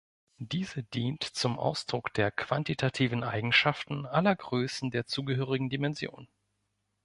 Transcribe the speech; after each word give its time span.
Diese 0.39 0.81
dient 0.81 1.23
zum 1.23 1.59
Ausdruck 1.59 2.11
der 2.15 2.31
quantitativen 2.31 3.23
Eigenschaften 3.23 4.07
aller 4.07 4.35
Größen 4.35 4.89
der 4.89 5.05
zugehörigen 5.05 5.69
Dimension. 5.69 6.27